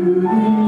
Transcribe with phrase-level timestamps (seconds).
[0.00, 0.59] you.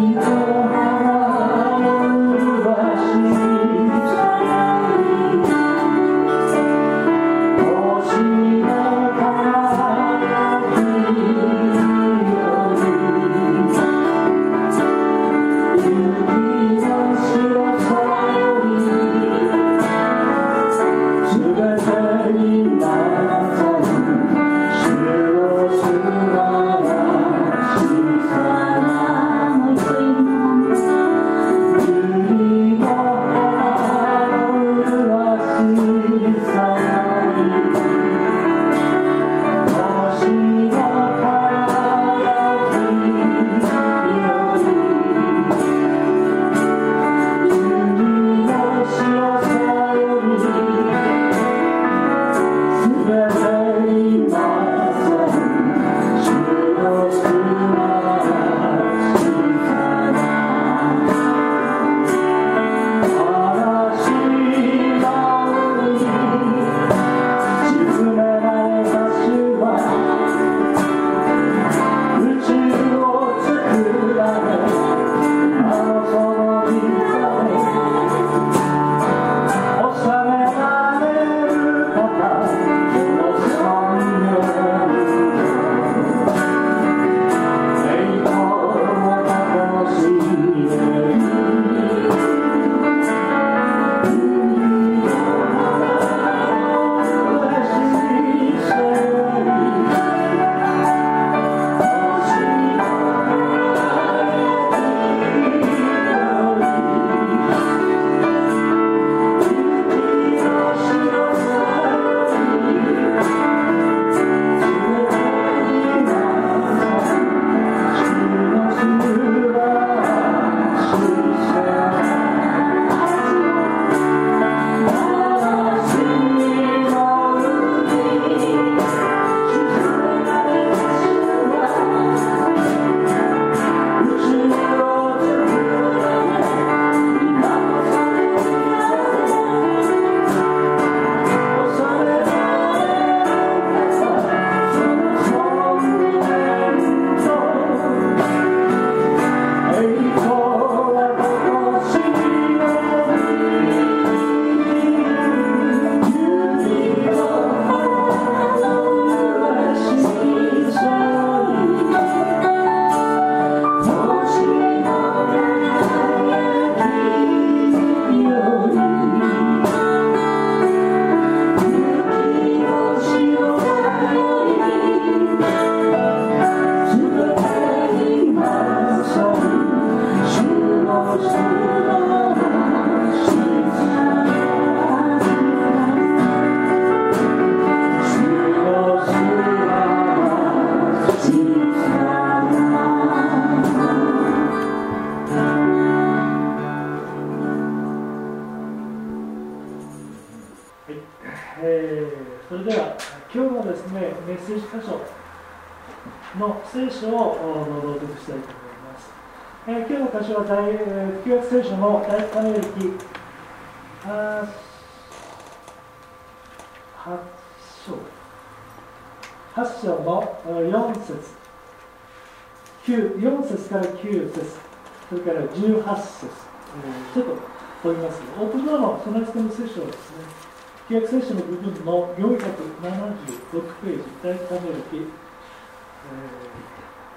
[232.13, 235.01] の476ページ、第3名歴、え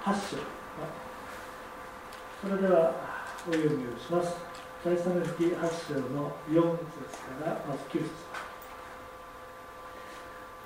[0.04, 0.36] ー、8章。
[2.42, 2.92] それでは
[3.48, 4.36] お読みをします。
[4.84, 6.84] 第3名歴8章の4節
[7.18, 8.10] からまず9節。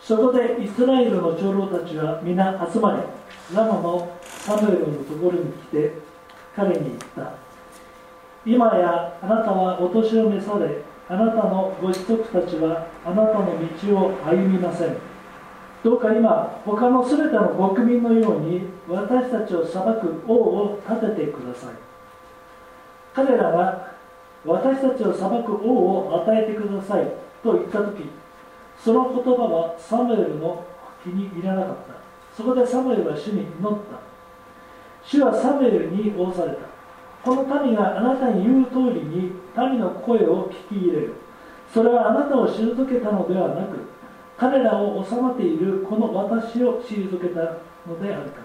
[0.01, 5.95] そこでイスラエルの長老たちは皆集まり、ラマのサムエルのところに来て、
[6.55, 7.33] 彼に言った。
[8.47, 13.47] 今やあなたはお年を召され、あなたのご子息たちはあなたの
[13.83, 14.97] 道を歩みません
[15.83, 21.75] どうか今他の全ての国民のように私たちを裁く王を立ててください。
[23.15, 23.95] 彼らが
[24.45, 27.07] 私たちを裁く王を与えてください
[27.43, 28.11] と言った時
[28.79, 30.65] その言葉はサムエルの
[31.03, 31.95] 気に入らなかった。
[32.37, 34.01] そこでサムエルは主に祈った。
[35.03, 36.70] 主はサムエルに仰された。
[37.23, 41.15] この民があなたに言う通りに民の声を聞き入れる。
[41.73, 43.79] それはあなたを退けたのではなく
[44.37, 47.41] 彼らを治まっているこの私を退けた
[47.87, 48.41] のであるか。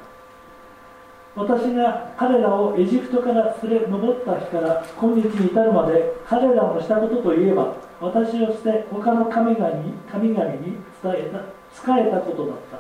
[1.36, 11.40] 私が彼らをエジプトから連れ上った日から今日に至るまで彼らのしたことといえば私を捨て他の神々に神々に伝えた
[11.74, 12.80] 仕えたことだった。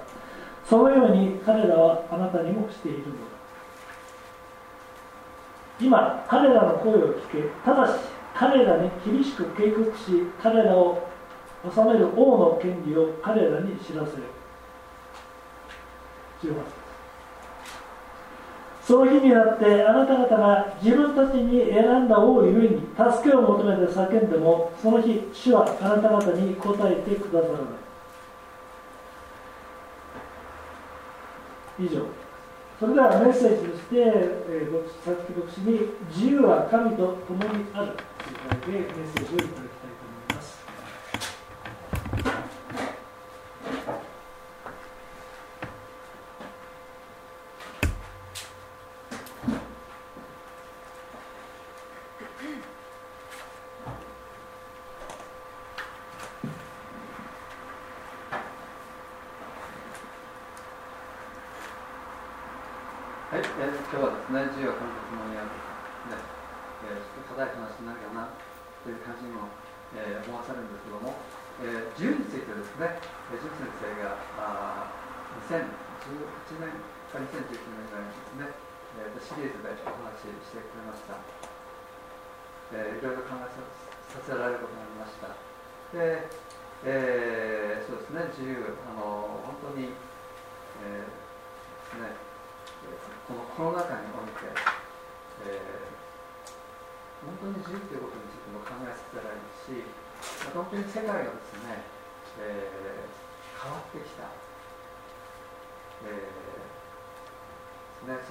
[0.65, 3.34] そのように彼らはあなたにもしているのだ。
[5.79, 7.99] 今彼らの声を聞けただし
[8.33, 11.07] 彼らに厳しく警告し彼らを
[11.73, 14.23] 治める王の権利を彼らに知らせる。
[16.43, 16.53] 18
[18.85, 27.57] その日になってあなた方が自分たちに選んだ王ゆえに助けを求めて叫んでもその日主はあなた方に答えてくださらな
[31.79, 31.85] い。
[31.87, 32.24] 以上。
[32.77, 35.79] それではメッセージとして、えー、さっき牧師に
[36.11, 37.93] 「自由は神と共にある」
[38.59, 40.65] という題でメッセージをいただきます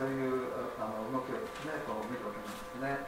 [0.06, 2.38] いうあの動きをですねこう見るわけ
[2.78, 3.06] なん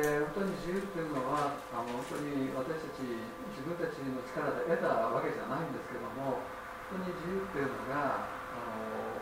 [0.00, 0.24] ですね。
[0.24, 3.04] で本当に自由っていうのはあの本当に私たち
[3.52, 6.40] 自分たちの力で得たわけじゃないんですけども
[6.88, 9.20] 本当に自由っていうのがあの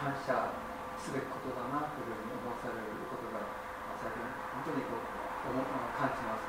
[0.00, 0.48] 感謝
[0.96, 3.44] すべきことだなというふうに思わされることが
[4.00, 5.04] 最近本当にこう
[5.52, 6.48] 感じます。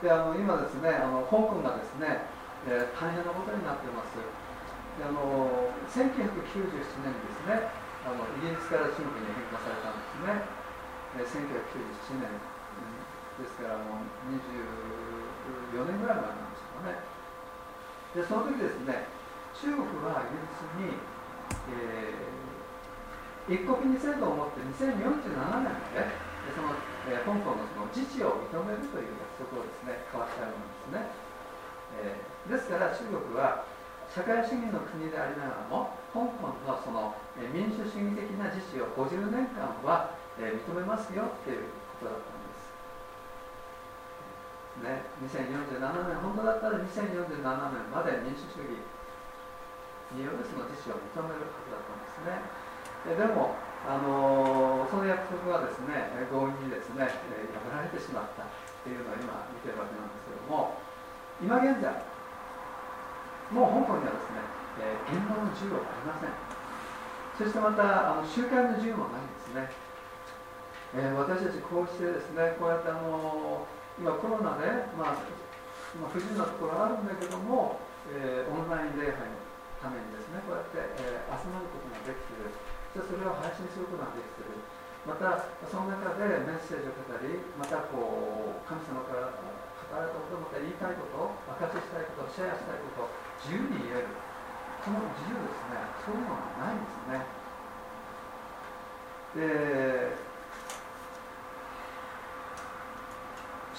[0.00, 2.24] であの今ですねあの香港がですね、
[2.66, 4.14] えー、大変なことになってます。
[4.16, 5.98] であの1997
[7.02, 7.70] 年にですね
[8.06, 10.59] あのイギリスから中国に変化されたんですね、
[11.18, 12.30] え1997年、
[13.40, 17.10] ですからもう24年ぐらい前なんですかね。
[18.14, 19.06] でその時ですね
[19.54, 20.98] 中国はイギリスに、
[21.70, 26.10] えー、一国二制度をもって2047年まで
[26.50, 26.74] その、
[27.06, 31.14] えー、香港のその自治を認めるという約束をですね交わしたようなんですね、
[32.02, 33.62] えー、ですから中国は
[34.10, 37.14] 社会主義の国でありながらも香港のその
[37.54, 41.66] 民主主義的な自治を50年間はえ認めますよっていう
[41.98, 42.70] ことだったんです。
[44.86, 48.78] ね、2047年、本当だったら2047年まで民主主義
[50.14, 52.42] によるその自治を認めるはずだったんですね。
[53.10, 53.56] えでも、
[53.88, 58.46] あのその約束はですね、強引にですね、破られてしまったっ
[58.84, 60.78] ていうのを今見てるわけなんですけども、
[61.40, 61.88] 今現在
[63.50, 64.44] もう香港にはですね、
[64.78, 66.30] えー、言論の自由はありません
[67.34, 69.72] そしてまたあの集会の自由もないんですね、
[70.94, 75.22] えー、私たちこうしてですねこうやってあの今コロナで、まあ、
[76.00, 77.78] まあ、不自由なところあるんだけども、
[78.10, 79.38] えー、オンライン礼拝の
[79.78, 82.50] ためにですねこうやって、えー、集まることができている。
[82.90, 84.58] そしてそれを配信することができている。
[85.06, 89.40] またその中でメッセージを語りまたこう神様から語
[89.96, 94.12] られたことまた言いたいこと証ししたいことシェアしたいこと自由に言える。
[94.84, 95.80] その自由ですね。
[96.04, 97.24] そういうのがないんですね。
[99.30, 100.29] で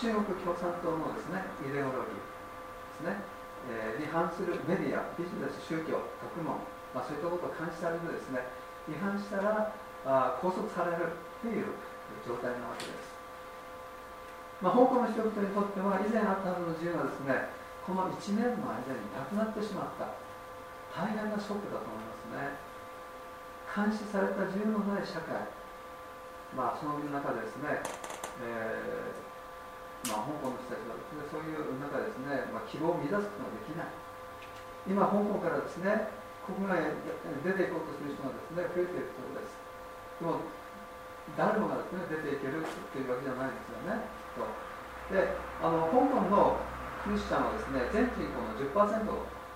[0.01, 3.21] 中国共産党のですねイデオロギーですね、
[3.69, 6.57] えー、違反するメディアビジネス宗教学問、
[6.89, 8.41] まあ、そういったことを監視されるですね
[8.89, 11.69] 違反したらあ拘束されるという
[12.25, 13.13] 状態なわけです、
[14.57, 17.53] まあ、香港の人々にとっては以前あったはずの自由がですね
[17.85, 20.17] この1年の間になくなってしまった
[20.97, 22.71] 大変なショックだと思いますね。
[23.71, 25.47] 監視された自由のない社会
[26.51, 27.79] まあその中でですね、
[28.43, 29.30] えー、
[30.09, 33.93] まあ、香港の人たちはですねそういう中ですね、まあ、希望を乱すことができない。
[34.89, 36.09] 今香港からですね
[36.41, 36.89] 国外へ
[37.45, 39.53] 出ていこうとする人がですね増えているそうです。
[40.17, 40.41] でも
[41.37, 44.01] 誰もがですね出ていけるっていうわけじゃないですよね。
[44.33, 44.41] と
[45.13, 46.57] であの香港の
[47.05, 49.05] クリスチャンはですね全人口の10%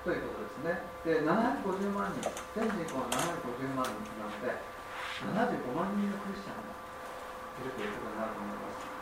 [0.05, 0.85] ということですね。
[1.01, 2.21] で750万人。
[2.53, 4.61] 全人口は750万人なので
[5.25, 8.94] 75万人のクリスチャンがいるということになると思います。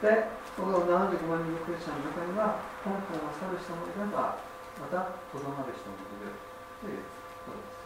[0.00, 4.40] でこの75万人のクリスチャンの中には香港を去る人もいれば
[4.80, 6.32] またとどまる人もいる
[6.80, 7.04] という
[7.44, 7.76] ことです。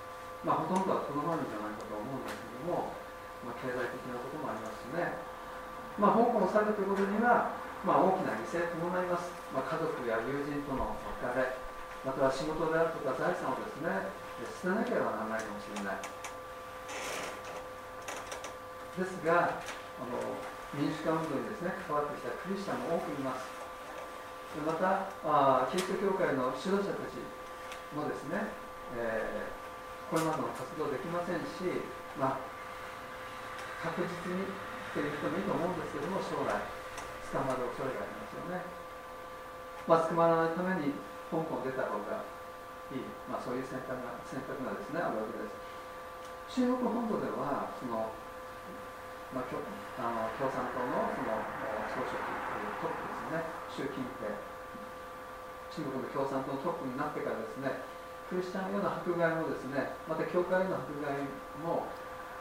[0.47, 2.95] まあほとんどはとどまるんじゃないかと思うんですけども、
[3.43, 5.19] まあ、経済的なこともありますしね。
[5.99, 7.55] まあ香港を去るということには
[7.85, 11.53] まあ、大きな犠牲を伴います、まあ、家族や友人との別れ
[12.01, 14.09] または仕事であるとか財産をですね
[14.65, 16.01] 捨てなければならないかもしれない。
[18.97, 20.17] ですがあの
[20.75, 23.47] 民主化運動にですね関わってきたクリスチャンも多くいます。
[24.63, 27.19] またあキリスト教会の指導者たち
[27.91, 28.55] もですね、
[28.95, 31.83] えー、これまでの活動できませんし、
[32.15, 32.43] まあ、
[33.83, 36.55] 確実にっていう人もいいと思うんですけども将来
[37.35, 38.63] 捕まる恐れがありますよね、
[39.91, 40.95] まあ、捕まらないために
[41.35, 42.23] 香港出た方が
[42.95, 45.59] いい、まあ、そういう選択が選択がですねあるわけです。
[46.63, 48.07] 中国本土ではその、
[49.35, 49.51] まあ、
[49.95, 51.39] あの共産党のその
[51.95, 52.35] 総書記
[52.83, 53.47] トップですね。
[53.71, 54.27] 習近平。
[54.27, 57.83] 中国の共産党のトップになってからですね
[58.31, 61.19] クリスチャンへの迫害もですねまた教会への迫害
[61.59, 61.91] も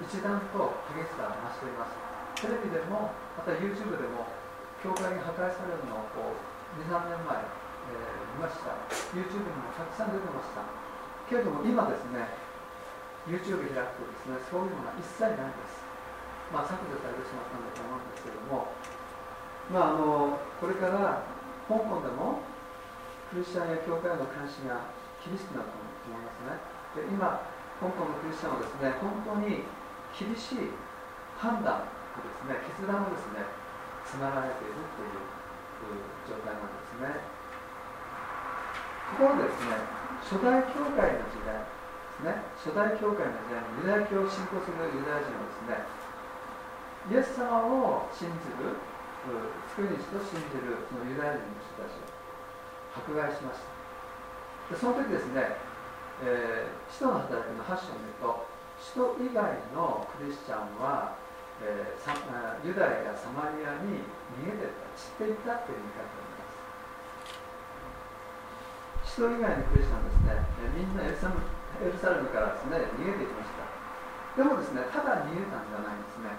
[0.01, 1.93] 一段と激しさが増しています。
[2.41, 4.29] テレビでもまた YouTube でも
[4.81, 8.73] 教会が破壊されるのをこう23年前、えー、見ました。
[9.13, 10.65] YouTube にもたくさん出てました。
[11.29, 12.25] けれども今ですね
[13.29, 15.82] YouTube 開くとですねそういうのが一切ないんです。
[16.53, 18.69] まあ削除されてしまったんだと思うんですけども。
[19.71, 21.23] まああのこれから
[21.71, 22.43] 香港でも
[23.31, 24.91] クリスチャンや教会の監視が
[25.23, 25.79] 厳しくなると
[26.11, 26.59] 思いますね。
[26.99, 27.47] で今
[27.79, 29.63] 香港のクリスチャンはですね本当に
[30.11, 30.75] 厳しい
[31.39, 33.47] 判断とですね決断をですね
[34.03, 35.23] 迫られているという
[36.27, 37.23] 状態なんですね。
[39.15, 39.79] ところでですね
[40.27, 41.71] 初代教会の時代で
[42.19, 42.35] すね。
[42.59, 46.02] 初代教会の時代にユダヤ教を信仰するユダヤ人はですね
[47.11, 48.79] イエス様を信じる
[49.75, 52.07] 救い主と信じるそのユダヤ人の人たちを
[52.95, 53.71] 迫害しました。
[54.71, 55.59] でその時ですね、
[56.23, 58.47] えー、使徒の働きの8章を見ると
[58.79, 59.43] 使徒以外
[59.75, 61.19] のクリスチャンは
[61.61, 64.01] えー、ユダヤやサマリアに
[64.35, 66.49] 逃げてった散っていったっていう言い方になりま
[69.05, 69.15] す。
[69.15, 73.63] 使徒以外のクリスチャンですね、えー、みんなエルサエルサレムからですね逃げてきました。
[74.33, 76.35] でもですねただ逃げたんじゃないんですね。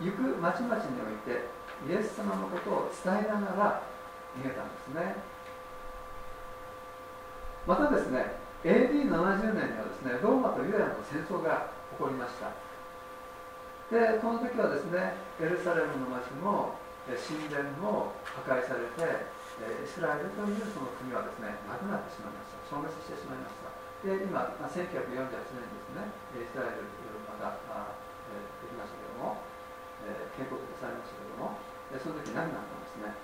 [0.00, 1.50] 行く町々において
[1.86, 3.82] イエス様のことを伝えながら
[4.38, 5.16] 逃げたんですね。
[7.66, 12.50] またですね AD70 年にはですねローマとユダヤの戦争が起こりました。
[13.88, 16.76] でこの時はですねエルサレムの町も
[17.08, 19.00] 神殿も破壊されて
[19.64, 22.68] イスラエルというその国はですねなくなってしまいました。
[22.68, 23.72] 消滅してしまいました。
[24.04, 26.06] で今1948年ですね
[26.36, 26.86] イスラエル
[27.26, 29.40] またできましたけども、
[30.06, 31.58] え建国されましたけども
[31.96, 33.14] その時何があったんですね。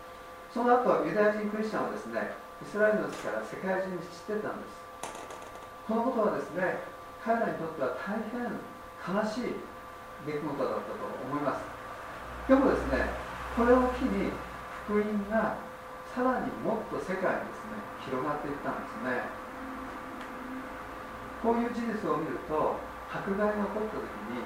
[0.51, 4.81] その後ユダヤ人クリスチャンはですねイスラエルの地から世界中に散ってたんです。
[5.87, 6.81] このことはですね
[7.21, 8.49] 彼らにとっては大変
[9.05, 9.61] 悲しい
[10.25, 11.61] 出来事だったと思います。
[12.49, 13.11] でもですね
[13.57, 14.33] これを機に
[14.87, 15.59] 福音が
[16.15, 19.45] さらにもっと世界にですね広がっていったんですね。
[21.43, 22.81] こういう事実を見ると
[23.13, 24.41] 迫害が起こった時に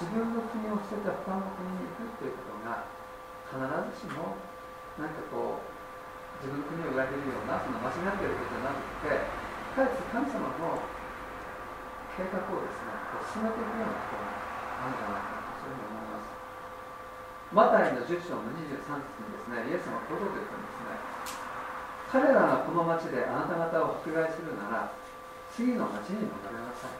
[0.00, 2.88] 自分の国を捨てて他の国に行くということが
[3.48, 3.60] 必
[3.96, 4.36] ずしも
[4.96, 9.12] 何かこう自分の国を裏切るようなその間違っていることじゃなくて
[9.76, 10.80] かえって神様の
[12.16, 16.42] 計画をですねこう進めていくようなことがあるんじゃないかなとそういうふうに思います
[17.52, 19.60] マタイの10章の23節にですね。
[19.68, 20.96] イエス様はこういうこと言ってるんですね。
[22.08, 24.88] 彼らがこの町であなた方を迫害するなら
[25.52, 26.96] 次の町に戻りなさい。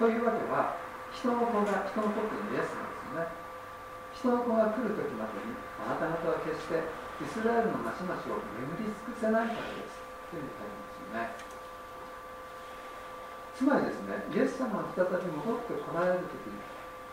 [0.00, 0.85] というわけは
[1.16, 3.32] 人の子が人の子というイエスなんですよね。
[4.12, 9.96] 人の子が来る時までにあなた方は決してイスラエルの町々を巡り尽くせないからです。
[10.28, 11.32] というふうに書いてますよね。
[13.56, 16.36] つまりですねイエス様が再び戻ってこられる時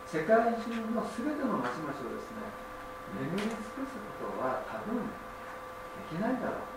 [0.04, 2.44] 世界中の全ての町々をですね
[3.16, 5.08] 巡り尽くすことは多分で
[6.12, 6.68] きないだろう。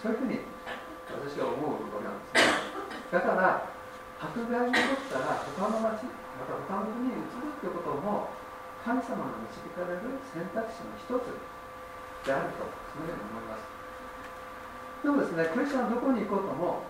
[0.00, 0.40] そういうふうに
[1.12, 3.12] 私は思うわけなんですね。
[3.12, 3.68] だから
[4.16, 6.08] 迫害に起こったら他の町
[6.42, 8.34] また他の国に移るということも
[8.82, 11.30] 神様が導かれる選択肢の一つ
[12.26, 13.70] であるとそのように思います。
[15.06, 16.82] でもですねクリスチャンはどこに行こうとも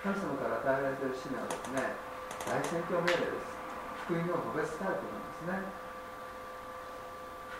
[0.00, 2.00] 神様から与えられている使命はですね
[2.48, 3.52] 大宣教命令です。
[4.08, 5.68] 福音を述べ伝えることなんですね。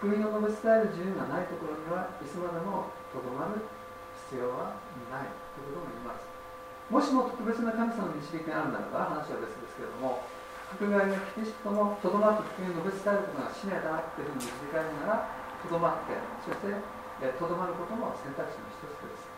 [0.01, 3.61] 福音を述べ伝える自由がないところにはいつまでもとどまる
[4.33, 4.81] 必要は
[5.13, 6.25] ないということも言います。
[6.89, 10.25] もしも特別な神様の導きがあるならば話は別ですけれども
[10.79, 15.29] 迫害がキリストのとどまって福音を述べ伝えることが使命だというふうに導かれるなら
[15.61, 16.73] とどまってそして
[17.39, 19.29] とどまることも選択肢の一つです。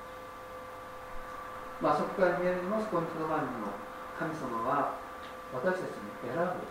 [1.82, 3.74] まあそこから見えるにもそこにとどまるにも
[4.16, 4.96] 神様は
[5.52, 6.64] 私たちに選ぶ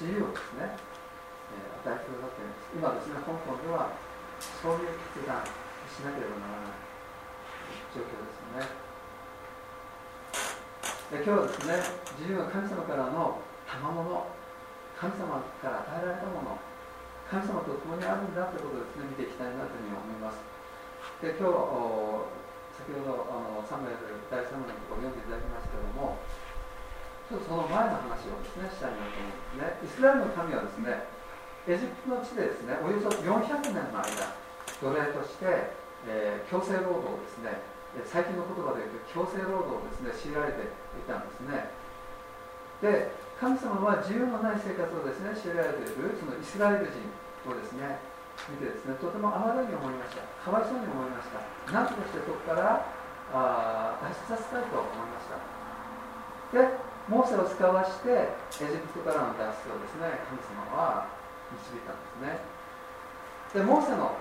[0.00, 0.72] 自由をですね、
[1.52, 2.96] えー、与えてくださっています。
[2.96, 3.92] 今ですね香港では
[4.40, 6.80] そういう決断しなければならない
[7.94, 8.72] 状況ですよね。
[11.06, 11.78] で今日はですね
[12.18, 13.38] 自由は神様からの
[13.80, 14.26] 賜物。
[14.96, 16.56] 神様から与えられたもの。
[17.28, 20.40] 神様と共にあるんだということをですね見ていきたいなというふうに思います。
[21.20, 21.56] で今日
[22.76, 26.20] 先ほどあのサムエル第3部のところを読んでいただきましたけども
[27.24, 29.80] ちょっとその前の話をですねしたいなと思うんですね。
[29.80, 31.08] イスラエルの神はですね
[31.66, 34.38] エジプトの地でですねおよそ400年の間
[34.78, 35.72] 奴隷として、
[36.06, 37.58] えー、強制労働をですね
[38.06, 41.74] 最近の言葉で言うと強制労働をですね強いられていたんですね。
[42.84, 47.04] で神様は自由のない生活をですね強いられているそのイスラエル人
[47.44, 48.00] をですね
[48.48, 50.24] 見てですねとてもあまりに思いました。
[50.40, 51.40] かわいそうに思いました。
[51.68, 52.84] 何としてそこから
[53.32, 55.36] あ脱出させたいと思いました。
[56.56, 61.12] でモーセを使わしてエジプトからの脱出をですね神様は
[61.52, 62.40] 導いたんですね。
[63.52, 64.16] でモーセの、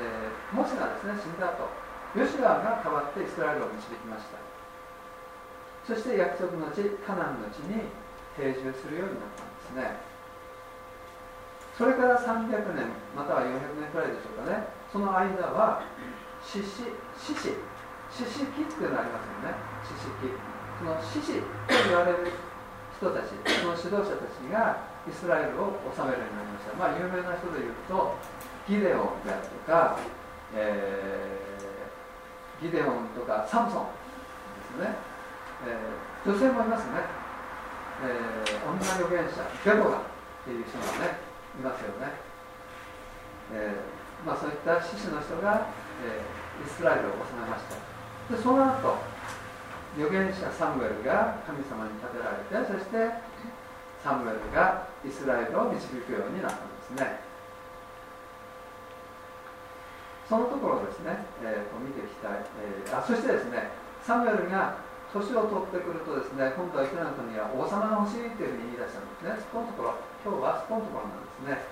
[0.00, 1.68] えー、モーセがですね死んだ後
[2.16, 4.40] ヨシュアが代わってイスラエルを導きました。
[5.84, 7.84] そして約束の地カナンの地に
[8.36, 10.14] 定住するようになったんですね。
[11.74, 14.70] それから300年または400年くらいでしょうかね。
[14.92, 15.82] その間は
[16.42, 16.86] 獅子
[17.18, 17.50] 獅子
[18.14, 19.58] 獅子記っていうのありますよね。
[19.82, 20.30] 獅子記
[20.78, 22.30] その獅子と言われる
[22.94, 26.78] 人たちその指導者たちがイスラエルを治めるようになりました。
[26.78, 28.14] まあ有名な人で言うと
[28.70, 29.98] ギデオンであるとか、
[30.54, 33.90] えー、ギデオンとかサムソン
[34.78, 34.94] ですね、
[35.66, 37.23] えー、女性もいますね。
[38.02, 40.02] えー、女預言者デボラっ
[40.44, 41.22] ていう人がね
[41.54, 42.10] いますよね、
[43.52, 45.70] えー、まあ、そういった獅子の人が、
[46.02, 47.78] えー、イスラエルを治めました。
[48.34, 48.98] でその後
[49.94, 53.22] 預言者サムエルが神様に立てられてそして
[54.02, 57.20] サムエルがイスラエルを導くようになったんですね。
[60.28, 63.70] そのところですね、えー、見ていきたい、えー、あそしてですね
[64.02, 64.78] サムエルが
[65.14, 69.38] 年を取ってくるとですね今度はイスラエルの国は王様が欲しいというふうに言い出したんですね。
[69.38, 69.94] そこのところ
[70.26, 71.70] 今日はそこのところなんですね。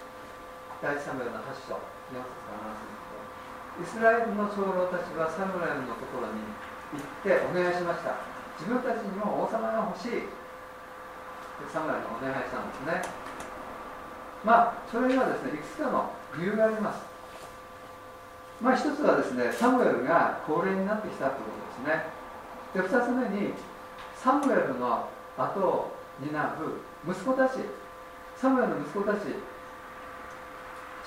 [0.79, 1.79] 第一サムエルの8章
[2.15, 3.03] 4節から7節
[3.83, 6.43] イスラエルの長老たちはサムエルのところに
[6.95, 8.15] 行ってお願いしました。
[8.63, 10.31] 自分たちにも王様が欲しい。
[11.67, 13.03] サムエルにお願いしたんですね。
[14.45, 17.03] まあそれにはですねいくつかの理由があります。
[18.61, 22.22] まあ一つはですねサムエルが高齢になってきたということですね。
[22.75, 23.53] で2つ目に
[24.17, 26.31] サムエルの後を担
[26.61, 27.59] う息子たち。
[28.37, 29.19] サムエルの息子たち。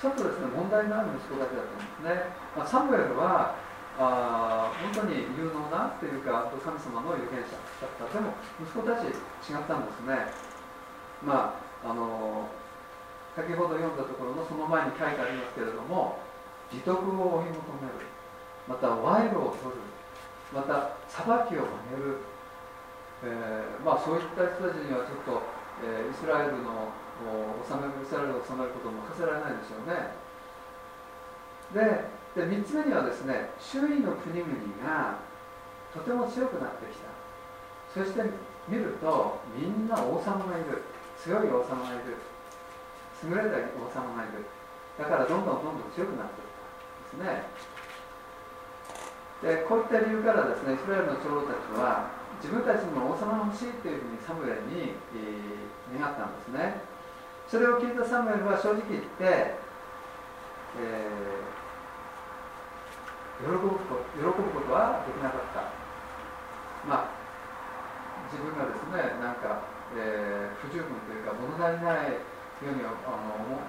[0.00, 3.56] ちょっとですね問題のある息子たちだったんですね、まあ、サムエルは
[3.96, 8.12] あ本当に有能なというか神様の預言者だった。
[8.12, 10.28] でも息子たち違ったんですね。
[11.24, 12.48] まああの
[13.34, 16.20] 先ほど読んだところのその前に書いてありますけれども
[16.72, 18.04] 利得を追い求める。
[18.68, 19.95] また賄賂を取る。
[20.54, 22.22] また裁きを曲げる、
[23.24, 25.42] えー、まあ、そういった人たちにはちょっと、
[25.82, 26.92] えー、イスラエルの
[27.66, 30.14] 治めイスラエルを治めることも任せられないでしょうね。
[31.74, 34.52] でで3つ目にはですね周囲の国々
[34.84, 35.18] が
[35.92, 37.08] とても強くなってきた。
[37.90, 38.20] そして
[38.68, 40.84] 見るとみんな王様がいる。
[41.16, 42.20] 強い王様がいる。
[43.24, 44.44] 優れた王様がいる。
[44.98, 46.48] だからどんどんどんどん強くなっていっ
[47.16, 47.48] たんですね。
[49.42, 52.08] でこういった理由からですねイスラエルの長老たちは
[52.40, 56.80] 自分たちにも王様が欲しいというふうにサムエルに、えー、願ったんですね。
[57.48, 61.56] それを聞いたサムエルは正直言って、えー
[63.36, 65.68] 喜ぶこと喜ぶことはできなかった。
[66.88, 67.16] まあ
[68.32, 69.60] 自分がですねなんか、
[69.92, 72.16] えー、不十分というか物足りない
[72.64, 73.60] ようにあの、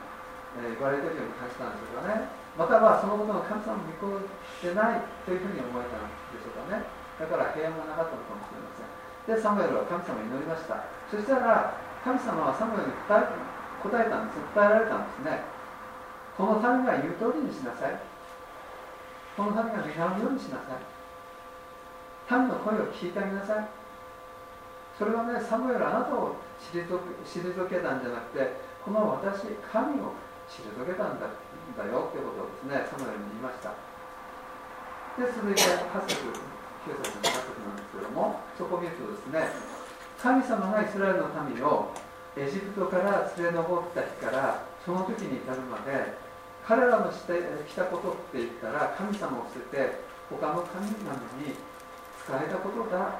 [0.63, 2.46] えー、言われているように感じたんでしょうかね。
[2.57, 4.25] またはそのことが神様に見込ん
[4.65, 6.81] でないというふうに思えたんでしょうかね。
[7.21, 8.89] だから平安がなかったのかもしれません。
[9.29, 10.81] でサムエルは神様に祈りました。
[11.05, 14.41] そしたら神様はサムエルに答え答えたんです。
[14.57, 15.45] 答えられたんですね。
[16.33, 17.93] この民が言う通りにしなさい。
[19.37, 20.81] この民が願うようにしなさい。
[22.41, 23.69] 民の声を聞いてあげなさい。
[24.97, 26.35] それはねサムエルあなたを
[26.73, 26.81] 退
[27.69, 30.17] けたんじゃなくてこの私神を
[30.47, 33.75] 退けたんだだよってことをですねサムエルに言いました。
[35.19, 36.29] で続いて8節
[36.85, 39.49] 9節の8節なんですけどもそこを見るとですね
[40.21, 41.91] 神様がイスラエルの民を
[42.37, 43.65] エジプトから連れ上っ
[43.97, 46.13] た日からその時に至るまで
[46.65, 47.33] 彼らのして
[47.67, 51.57] きたことって言ったら神様を捨てて他の神なのに
[52.21, 53.19] 使えたことだ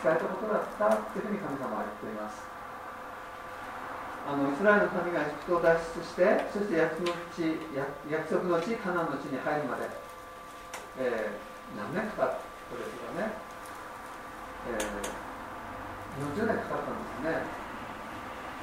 [0.00, 2.57] 使えたことだったっていうふうに神様は言っています。
[4.28, 7.56] あのイスラエルの民がエジプトを脱出してそして約束の地
[8.12, 9.88] 約束の地カナンの地に入るまで、
[11.00, 13.32] えー、何年かかったですかね、
[14.68, 17.40] えー、40年かかったんですね。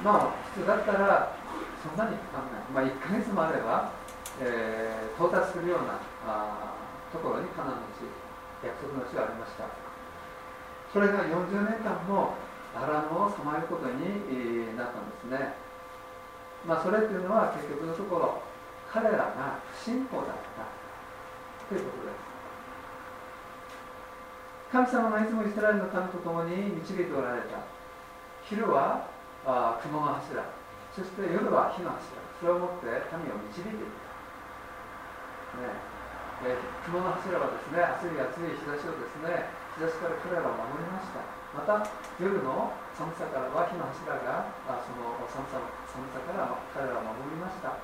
[0.06, 1.34] まあ普通だったら
[1.82, 3.90] そんなにかかんない、まあ、1か月もあれば、
[4.38, 5.98] えー、到達するような
[6.30, 6.78] あ
[7.10, 8.06] ところにカナンの地
[8.62, 9.66] 約束の地がありました。
[10.94, 12.38] それが40年間も
[12.76, 15.54] アラムをさまよることに、なったんですね。
[16.66, 18.42] まあそれっていうのは結局のところ
[18.92, 20.66] 彼らが不信仰だった
[21.68, 22.26] ということです。
[24.72, 27.64] 神様がいつもイスラエルの民と共に導いておられた。
[28.44, 29.08] 昼は
[29.46, 30.42] あ雲の柱。
[30.94, 32.20] そして夜は火の柱。
[32.40, 32.86] それを持って
[33.16, 33.80] 民を導いていく、
[35.64, 35.95] ね。
[36.44, 39.48] え雲の柱はですね暑い暑い日差しをですね
[39.80, 41.24] 日差しから彼らを守りました。
[41.56, 41.88] また
[42.20, 45.56] 夜の寒さからは火の柱があその寒さ
[45.88, 47.80] 寒さから彼らを守りました。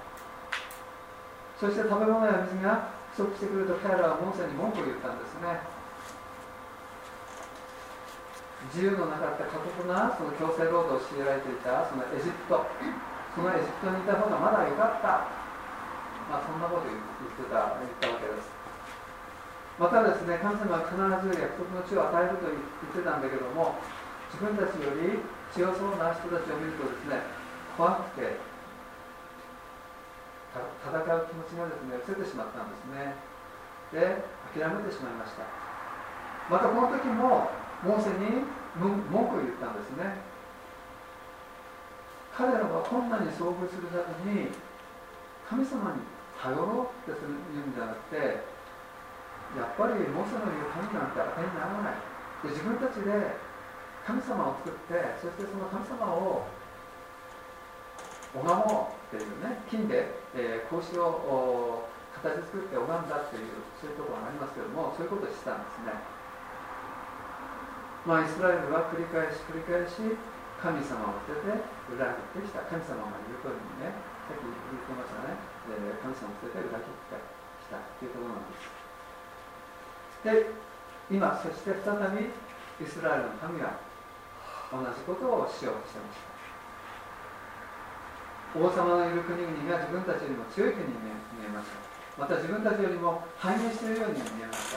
[1.56, 5.64] そして食べ物や水が不足してくると彼らはモーセに文句を言ったんですね。
[8.68, 12.68] 自由のなかった過酷なその強制労働を強いられていたそのエジプト。
[13.32, 15.24] そのエジプトにいた方がまだ良かった、
[16.32, 17.04] まあ、そんなこと言っ
[17.36, 18.48] てた言ったわけです。
[19.76, 23.76] またですね神様は必ず約束の地を与えると言ってたんだけども
[24.32, 25.20] 自分たちより
[25.52, 27.20] 強そうな人たちを見るとですね
[27.76, 28.40] 怖くて
[30.56, 33.12] 戦う気持ちがですね失せてしまったんですね。
[33.92, 34.24] で
[34.56, 35.44] 諦めてしまいました。
[36.48, 37.52] またこの時も
[37.84, 38.40] モーセに
[38.80, 38.96] 文
[39.28, 40.16] 句を言ったんですね。
[42.32, 44.48] 彼らは困難に遭遇するために
[45.44, 46.11] 神様に
[46.42, 48.42] 頼ろうってするんじゃなくて
[49.54, 52.02] やっぱりモーセの言う神なんて当てにならない。
[52.42, 53.38] で自分たちで
[54.02, 56.42] 神様を作ってそしてその神様を
[58.34, 65.94] 拝もうっていうね金で、えー、格子を形作って拝んだっていうそういうところがありますけどもそういうことをしたんですね。
[68.02, 70.02] まあ、イスラエルは繰り返し繰り返し
[70.58, 71.54] 神様を捨てて
[71.94, 72.66] 裏切ってきた。
[72.66, 73.94] 神様が言う通りにね
[74.26, 74.61] さっき言ってましたね、
[75.72, 78.68] えー、神様を捨てて裏切ってきたというころなんです
[80.22, 80.52] で
[81.10, 83.80] 今そして再びイスラエルの民は
[84.70, 86.32] 同じことをしようとしてました
[88.52, 91.08] 王様のいる国々が自分たちよりも強い国に見
[91.40, 91.80] えました。
[92.20, 94.76] また自分たちよりも繁栄しているように見えまし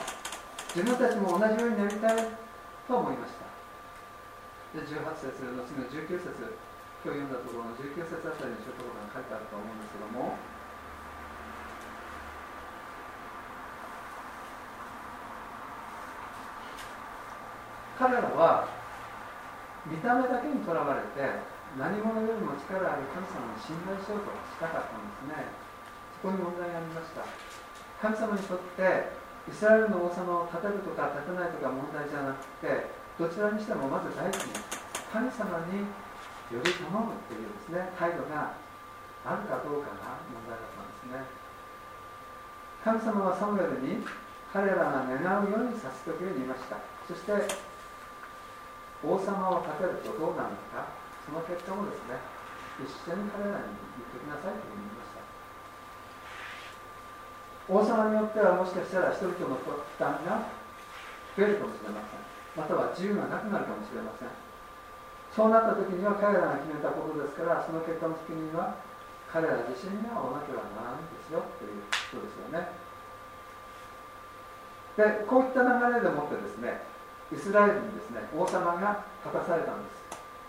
[0.72, 2.46] 自分たちも同じようになりたい。
[2.86, 6.54] と思いましたで18節の次の19節
[7.02, 10.38] 今日読んだところの19節あたりにそういうところが書いてあると思うんですけども
[17.98, 18.68] 彼らは
[19.88, 21.40] 見た目だけにとらわれて
[21.80, 25.48] 何者よりも力ある神様を信頼しようとしたかったんですね。
[26.20, 27.24] そこに問題がありました。
[28.00, 29.12] 神様にとって
[29.48, 34.52] イスラエルの王様を立てるとか立てないとか問題じゃなくてどちらにしてもまず第一に
[35.08, 35.88] 神様に
[36.52, 38.52] より頼むっていうですね態度が
[39.24, 41.24] あるかどうかが問題だったんですね。
[42.84, 44.04] 神様はサムエルに
[44.52, 46.76] 彼らが願うようにさせてくように言いました。
[47.08, 47.32] そして
[49.04, 50.88] 王様を立てるとどうなるのか
[51.26, 52.16] その結果もですね
[52.80, 55.24] 一緒に彼らに言ってきなさいと言いました。
[57.66, 60.52] 王様によってはもしかしたら人々の負担が
[61.34, 62.20] 増えるかもしれません。
[62.54, 64.28] または自由がなくなるかもしれません。
[65.32, 68.76] そうなった時には彼らが決めたことですからその結果の責任は
[69.28, 72.72] 彼ら自身が負わなければならないんですよということですよね。
[74.96, 76.80] でこういった流れでもってですね
[77.32, 79.90] イスラエルにですね王様が立たされたんで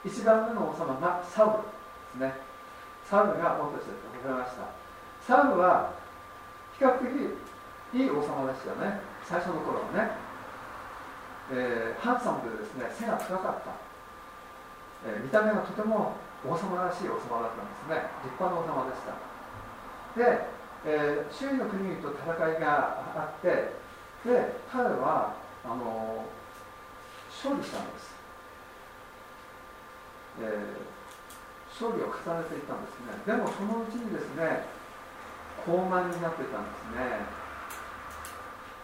[0.06, 0.22] す。
[0.22, 1.64] 一番目の王様がサウル
[2.22, 2.48] ですね。
[3.10, 4.70] サウルが王として立たされました。
[5.26, 5.94] サウルは
[6.78, 7.10] 比較的
[7.94, 9.02] いい王様でしたよね。
[9.26, 10.12] 最初の頃はね、
[11.52, 13.72] えー、ハンサムでですね背が高かった、
[15.10, 16.14] えー、見た目がとても
[16.46, 18.06] 王様らしい王様だったんですね。
[18.24, 19.18] 立派な王様でした。
[20.14, 20.46] で、
[20.86, 23.74] えー、周囲の国々と戦いがあって
[24.24, 25.34] で彼は
[25.66, 26.24] あの
[27.38, 28.16] 勝利したんです、
[30.42, 30.98] え
[31.70, 33.14] 勝利を重ねていったんですね。
[33.22, 34.66] でもそのうちにですね
[35.62, 37.22] 高慢になってたんですね。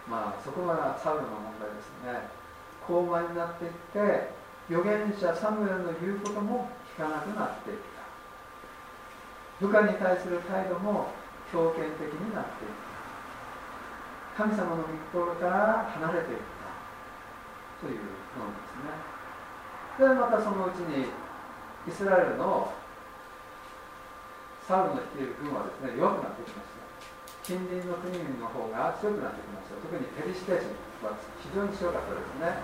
[0.05, 2.29] まあそこがサウルの問題ですね。
[2.85, 4.29] 高慢になっていって
[4.69, 9.65] 預言者サムエルの言うことも聞かなくなっていった。
[9.65, 11.09] 部下に対する態度も
[11.51, 12.71] 強権的になっていっ
[14.37, 14.45] た。
[14.45, 17.87] 神様の御心から離れていった。
[17.87, 19.13] というものですね。
[19.99, 21.09] でまたそのうちに
[21.85, 22.73] イスラエルの
[24.65, 26.83] サウルの率いる軍はですね弱くなってきました。
[27.43, 29.75] 近隣の国々の方が強くなってきました。
[29.83, 30.71] 特にペリシテ人
[31.03, 31.11] は
[31.43, 32.55] 非常に強かったですね。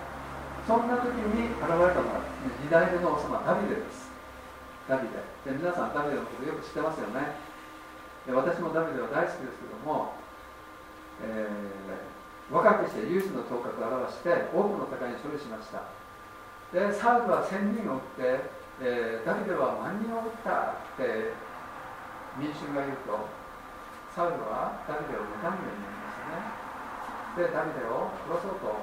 [0.63, 2.23] そんな時に現れたのが、
[2.63, 4.07] 2代目の王様ダビデです。
[4.87, 5.19] ダビデ。
[5.51, 7.35] で皆さんダビデのことよく知ってますよね。
[8.23, 10.15] で私もダビデは大好きですけども、
[11.27, 12.18] えー、
[12.49, 15.85] 若くして有志の頭角を表して多くの戦いに勝利しました。
[16.73, 18.49] でサウルは1000人を撃って、
[18.81, 21.33] えー、ダビデは万人を撃ったって
[22.37, 23.25] 民衆が言うと
[24.13, 26.17] サウルはダビデを妬むようになりまし
[27.37, 27.49] たね。
[27.49, 28.73] でダビデを殺そうと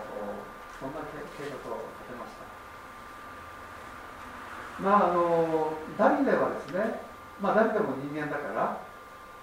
[0.79, 1.03] そんな
[1.35, 2.47] 計画を立てました。
[4.79, 7.03] まああのダビデはですね
[7.43, 8.79] まあダビデも人間だから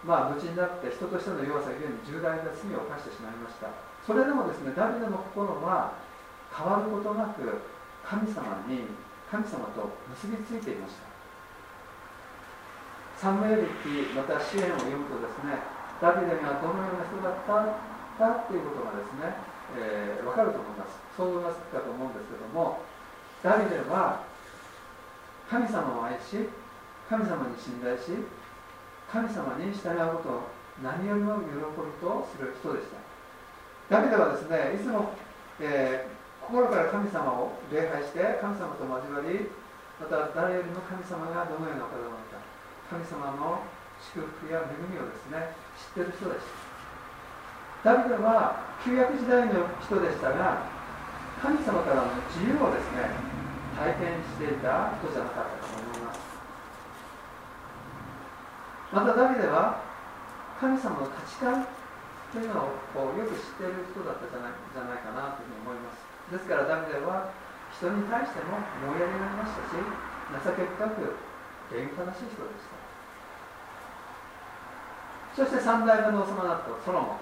[0.04, 3.93] まあ後になって人としての弱さゆえに重大な罪を犯してしまいました。
[4.06, 5.94] それでもですねダビデの心は
[6.52, 7.42] 変わることなく
[8.04, 8.86] 神様に
[9.32, 9.90] 神様と
[10.22, 11.14] 結びついていました。
[13.18, 15.56] サムエル記また支援を読むとですね
[16.02, 17.72] ダビデがどのような人だった
[18.20, 19.32] かっていうことがですね、
[19.80, 21.00] えー、分かると思います。
[21.16, 22.84] 想像がつくかと思うんですけども
[23.42, 24.24] ダビデは
[25.50, 26.50] 神様を愛し
[27.10, 28.12] 神様に信頼し
[29.12, 30.42] 神様に従うことを
[30.82, 33.03] 何よりも喜びとする人でした。
[33.94, 35.14] ダビデはですねいつも、
[35.62, 39.46] えー、心から神様を礼拝して神様と交わり
[40.02, 42.42] また誰よりも神様がどのような方なのか
[42.90, 43.62] 神様の
[44.02, 45.54] 祝福や恵みをですね
[45.94, 46.50] 知ってる人でし
[47.86, 50.66] たダビデは旧約時代の人でしたが
[51.38, 53.14] 神様からの自由をですね
[53.78, 56.20] 体験していた人じゃなかったと思います。
[58.90, 59.82] またダビデは
[60.58, 61.68] 神様の価値観
[62.34, 62.66] というの
[62.98, 66.02] をよく知っている人だったじゃないじゃないかなというふうに思います。
[66.34, 67.30] ですからダビデは
[67.70, 71.14] 人に対しても思いやりがありましたし情け深く
[71.70, 72.82] 礼儀正しい人でした。
[75.38, 77.22] そして3代目の王様だったソロモ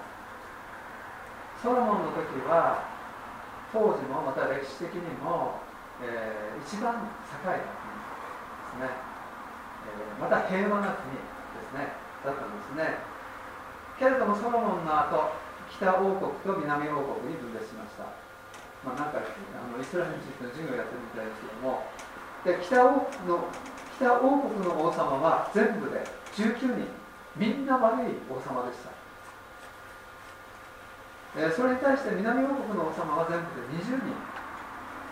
[1.60, 2.88] ソロモンの時は
[3.68, 5.60] 当時もまた歴史的にも、
[6.00, 8.96] えー、一番栄えた国ですね、
[9.92, 11.20] えー、また平和な国で
[11.68, 12.00] すね。
[12.24, 13.11] だったんですね。
[14.02, 15.30] けれどもソロモンの後
[15.70, 18.10] 北王国と南王国に分裂しました。
[18.82, 21.86] まあなんかあのイスラエルについての授業をやってるみたいですけども。
[22.42, 23.46] で北王の
[23.94, 26.02] 北王国の王様は全部で
[26.34, 26.90] 19人。
[27.38, 28.90] みんな悪い王様でした、
[31.38, 34.12] え、それに対して南王国の王様は全部で20人。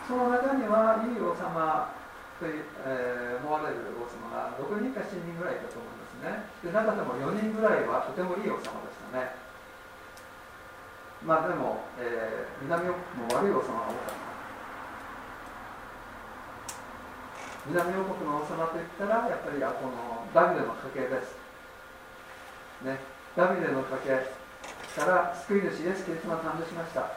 [0.04, 1.94] その中にはいい王様
[2.38, 5.99] と、え、思われる王様が6人か7人ぐらいいたと思います。
[6.20, 6.44] ね。
[6.62, 9.34] で中でも4人ぐらいはとてもいい王様でしたね。
[11.24, 14.30] まあでも、えー、南王国も悪い王様が多かった。
[17.68, 21.36] 南王国の王様といったらやっぱりあこのダビデの家系です。
[22.84, 23.00] ね。
[23.36, 24.40] ダビデの家系
[24.96, 27.12] から救い主イエス・キリストが誕生しました。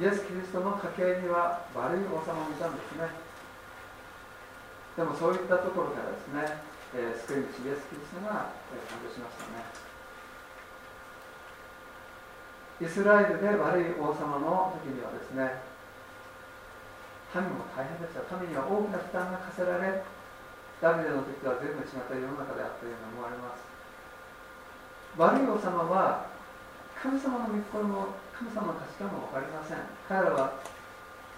[0.00, 3.08] イエス・キリストの家系には悪い王様もいたんですね。
[4.96, 6.62] でもそういったところからですね、
[6.94, 9.68] えー、救い主イエス・キリストが、えー、誕生しましたね。
[12.80, 15.66] イスラエルで悪い王様の時にはですね
[17.34, 18.22] 民も大変でした。
[18.38, 20.00] 民には大きな負担が課せられ
[20.78, 23.66] ダビデの時とは全部違った世の中であったように思われます。
[25.18, 26.30] 悪い王様は
[26.94, 29.82] 神様の御心も神様の価値観も分かりません。
[30.06, 30.62] 彼らは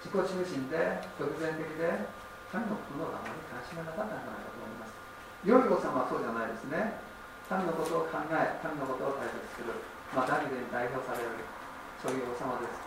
[0.05, 2.05] 自己中心で独善的で
[2.53, 4.60] 神のことのあまり関心がなかったんじゃないかと
[5.45, 7.01] 良い王様はそうじゃないですね。
[7.49, 9.72] 神のことを考え神のことを大切する、
[10.14, 11.30] まあ、ダビデに代表される。
[12.01, 12.80] そういう王様です。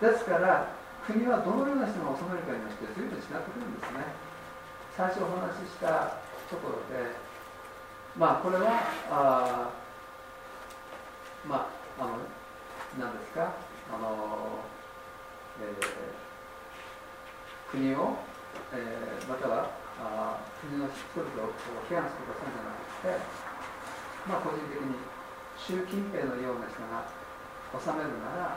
[0.00, 0.68] ですから
[1.06, 4.04] 国はどのような人が治めるかによって随分違ってくるんですね。
[4.96, 6.18] 最初お話しした
[6.50, 7.16] ところで
[8.18, 8.66] まあこれは
[9.10, 9.70] あ
[11.46, 11.66] ま
[11.98, 12.18] ああの
[12.98, 13.54] 何ですか？
[13.92, 14.60] あの、
[15.62, 18.16] えー、国を、
[18.72, 19.70] えー、または
[20.00, 21.52] あ国の人々を
[21.84, 23.20] 批判することそうじゃなくて、
[24.28, 24.96] まあ、個人的に
[25.60, 27.04] 習近平のような人が
[27.76, 28.56] 治めるなら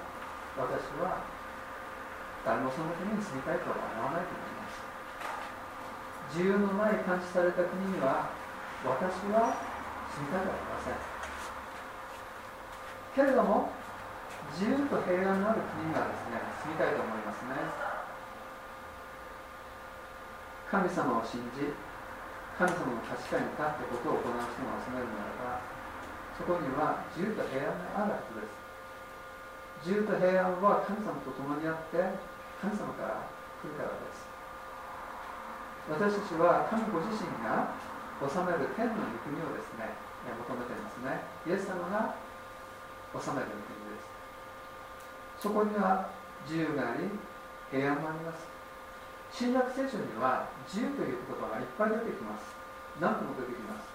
[0.56, 1.28] 私は
[2.48, 4.84] 誰もその国に住みたいとは思わないと思います。
[6.36, 8.32] 自由のない監視された国には
[8.84, 9.56] 私は
[10.12, 10.96] 住みたいとは思いません。
[13.16, 13.70] けれども
[14.52, 17.93] 自由と平安のある国にはですね住みたいと思いますね。
[20.74, 21.70] 神様を信じ
[22.58, 25.62] 神様の価値観に立ってことを行う人が集めるならば
[26.34, 28.58] そこには自由と平安があるはずです。
[29.86, 32.18] 自由と平安は神様と共にあって
[32.58, 33.30] 神様から
[33.62, 34.26] 来るからです。
[35.94, 37.70] 私たちは神ご自身が
[38.18, 39.94] 治める天の御国をですね
[40.26, 41.22] 求めていますね。
[41.46, 42.18] イエス様が
[43.14, 44.10] 治める御国です。
[45.38, 46.10] そこには
[46.50, 47.14] 自由があり
[47.70, 48.53] 平安もあります。
[49.34, 52.54] 新約聖書には自由という言葉がいっぱい出てきます。
[53.02, 53.90] 何度も出てきます。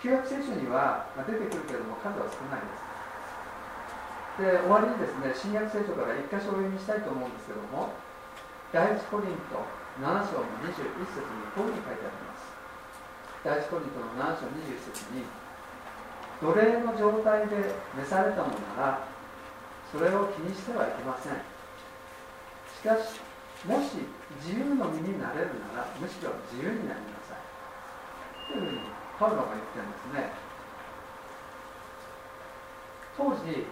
[0.00, 2.80] 旧約聖書には出てくるけれども数は少ないです。
[4.40, 7.92] で終わりにですね新約聖書から1箇所お読みしたいと思うんですけども
[8.72, 9.62] 第一コリント
[10.00, 12.48] 7章の21節にこういうふうに書いてあります。
[13.44, 15.28] 第一コリントの7章21節に
[16.40, 17.68] 奴隷の状態で
[18.00, 18.48] 召されたの
[18.80, 19.04] なら
[19.92, 21.36] それを気にしてはいけません。
[21.36, 23.20] しかし
[23.64, 24.04] もし
[24.44, 27.40] 自由の身になれるならむしろ自由になりなさい。
[28.52, 30.36] というふうにパウロが言ってるんですね。
[33.16, 33.64] 当時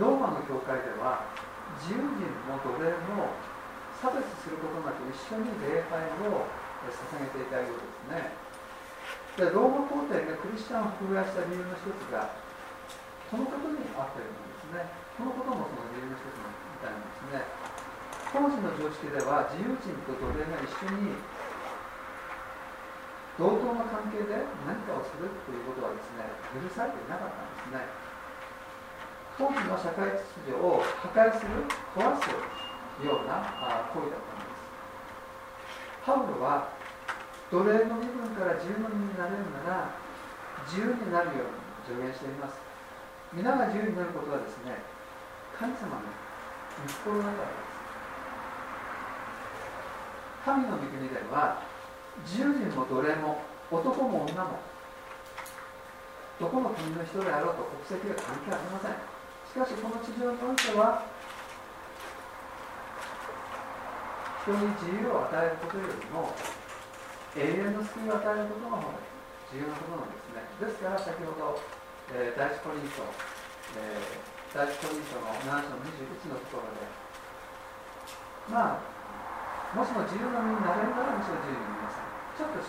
[0.00, 1.28] ローマの教会では
[1.78, 3.30] 自由人も奴隷も
[4.00, 6.46] 差別することなく一緒に礼拝を
[6.82, 8.34] 捧げていたようですね。
[9.38, 12.34] でローマ皇帝がクリスチャンを迫害した理由の一つが
[13.30, 14.90] そのことにあったようなんですね。
[15.14, 17.67] このこともその理由の一つみたいなんですね。
[18.28, 21.16] 当時の常識では自由人と奴隷が一緒に
[23.40, 27.88] 同等の関係で何かをするということはですね許されていなかったんですね。
[29.38, 31.62] 当時の社会秩序を破壊する
[31.94, 32.26] 壊す
[33.06, 33.46] ような
[33.94, 34.66] 行為だったんです。
[36.02, 36.74] パウロは
[37.48, 39.94] 奴隷の身分から自由の身になれるなら
[40.66, 42.58] 自由になるように助言しています。
[43.32, 44.82] 皆が自由になることはですね
[45.54, 46.10] 神様の
[46.82, 47.67] 御心だからで
[50.48, 51.60] 神の御国では
[52.24, 54.56] 自由人も奴隷も男も女も
[56.40, 58.96] どこの国の人であろうと国籍は関係ありません
[59.44, 61.04] しかしこの地上においては
[64.40, 66.32] 人に自由を与えることよりも
[67.36, 68.80] 永遠の救いを与えることが
[69.52, 71.60] 重要なことなんですねですから先ほど、
[72.16, 73.04] えー、第一コリント、
[73.76, 76.88] えー、第一コリントの7章21のところで
[78.48, 78.97] まあ
[79.76, 82.62] もしも自由の身になれるならむしろ自由になりなさいちょっと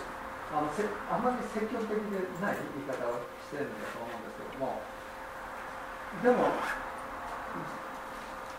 [0.50, 5.00] あのせあまり積極的でない言い方をしてるんだと思うんですけども。
[6.18, 6.50] でも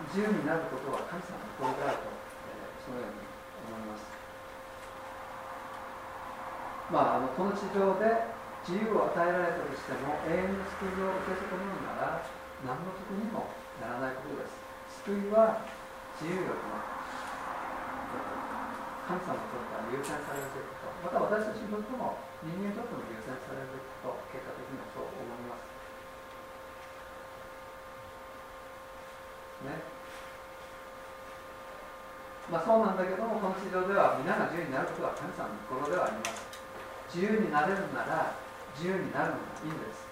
[0.07, 3.27] 自由になることは神様の心であると、えー、そのように
[3.67, 4.07] 思います。
[6.87, 8.07] まあ、あのこの地上で
[8.63, 12.23] 自由を与えられたとしても永遠の救いを受け損ねるなら
[12.63, 13.51] 何の得にも
[13.83, 14.55] ならないことです。
[15.03, 15.67] 救いは
[16.23, 16.90] 自由よりも
[19.11, 25.67] 神様にとっては優先されるべきことまた私たちにとっても人間にとっても優先されるべきこと結果的にはそう思います。
[29.67, 29.83] ね。
[32.47, 36.47] まあそうなんだけどもこの地上では皆が自由になることは神様の心ではあります。
[37.11, 38.39] 自由になれるなら
[38.79, 40.07] 自由になるのがいいんです。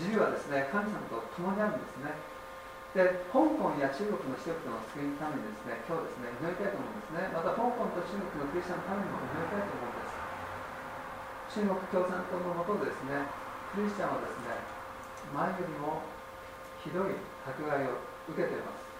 [0.00, 2.16] 自由はですね神様と共にあるんですね。
[2.92, 7.32] で香港や中国の人々の救いのためにですね今日ですね祈りたいと思うんですね。
[7.32, 10.12] また香港と中国のクリスチャンのためにも祈りたいと思うんです。
[11.56, 13.24] 中国共産党のもとでですね
[13.72, 14.60] クリスチャンはですね
[15.32, 16.04] 前よりも
[16.84, 17.16] ひどい
[17.48, 17.96] 迫害を
[18.28, 18.92] 受けています。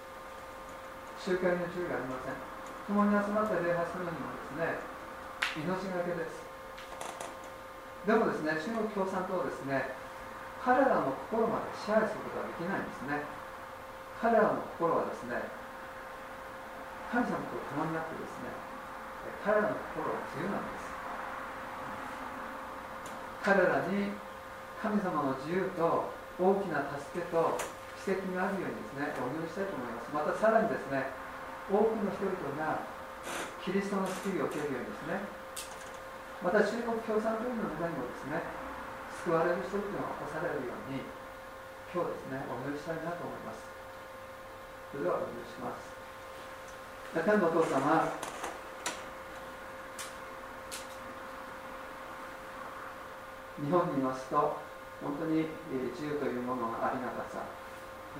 [1.20, 2.40] 集会の注意がありません。
[2.88, 6.40] 共に集まって礼拝するのにもですね命がけです。
[8.08, 9.92] でもですね中国共産党はですね
[10.64, 13.41] 彼らの心まで支配することはできないんですね。
[14.22, 15.34] 彼らの心はですね
[17.10, 18.54] 神様と共になってですね
[19.42, 20.94] 彼らの心は自由なんです。
[23.42, 24.14] 彼らに
[24.78, 27.58] 神様の自由と大きな助けと
[28.06, 30.14] 奇跡があるようにですねお祈りしたいと思います。
[30.14, 31.10] またさらにですね
[31.66, 32.86] 多くの人々が
[33.66, 35.18] キリストの救いを受けるようにですね
[36.38, 38.38] また中国共産党員の中にもですね
[39.26, 41.02] 救われる人々が起こされるように
[41.90, 43.71] 今日ですねお祈りしたいなと思います。
[44.92, 45.88] それではお願いします。
[47.16, 48.12] 天のお父様。
[53.56, 54.36] 日本にいますと
[55.00, 55.48] 本当に
[55.96, 57.40] 自由というもののありがたさ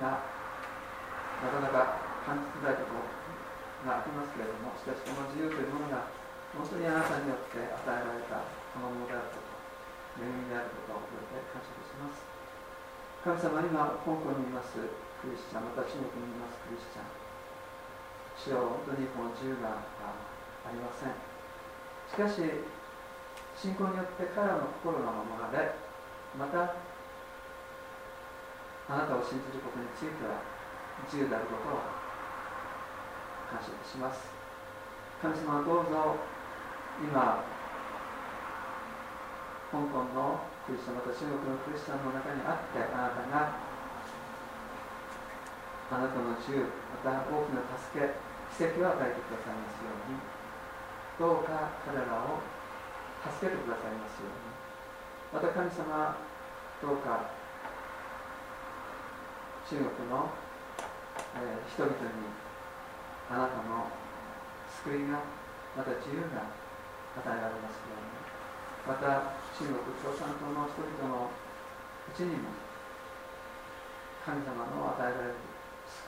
[0.01, 0.25] が
[1.45, 3.05] なかなか感じづらいところ
[3.85, 6.09] がありますけれどもしかしこの自由というものが
[6.57, 8.41] 本当にあなたによって与えられた
[8.73, 9.45] このものであるこ
[10.17, 12.25] と恵みであることを覚えて感謝いたします。
[13.21, 17.07] 神様今香港にいますクリスチャンまた中国にいますクリスチャン。
[18.35, 20.19] 主よ本当にこの自由があ
[20.67, 21.15] りません。
[21.15, 22.43] しかし
[23.55, 25.79] 信仰によって彼らの心が守られ
[26.35, 26.75] また
[28.91, 30.43] あなたを信じることについては
[31.07, 31.79] 自由であることを
[33.47, 34.27] 感謝いたします。
[35.23, 36.19] 神様どうぞ
[36.99, 37.47] 今
[39.71, 43.72] 香港のクリスチャンまた中国のクリスチャンの中にあってあなたが
[45.91, 46.69] あなたの自由
[47.03, 48.13] また大きな助け
[48.53, 50.33] 奇跡を与えてくださいますように。
[51.19, 52.41] どうか彼らを
[53.21, 54.53] 助けてくださいますように。
[55.33, 56.17] また神様
[56.81, 57.29] どうか
[59.69, 60.29] 中国の、
[61.37, 62.29] えー、人々に
[63.29, 63.87] あなたの
[64.83, 65.21] 救いが
[65.77, 66.49] また自由が
[67.17, 68.13] 与えられますように。
[68.83, 72.51] また中国共産党の人々のうちにも
[74.25, 75.52] 神様の与えられる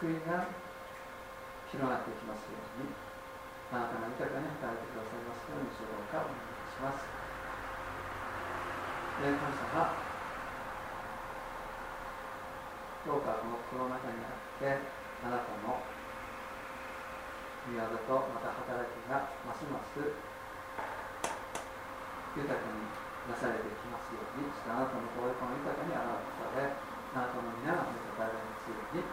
[0.01, 0.49] 救いが
[1.69, 2.89] 広がっていきますように
[3.69, 7.25] あなたが豊かに働いてくださいますように主導かお願いします。
[9.15, 9.39] 神様
[13.07, 14.75] どうかこの心の中にあって
[15.23, 15.79] あなたの
[17.69, 20.03] 御業とまた働きがますます
[22.35, 22.91] 豊かに
[23.31, 26.75] なされていきますようにしてあなたのご栄光が豊かに表され
[27.15, 29.05] あなたの皆が満たされますように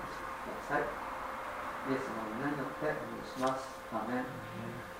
[0.50, 0.82] ださい。
[0.82, 3.68] イエスの皆によってお願いします。
[3.92, 4.91] アメン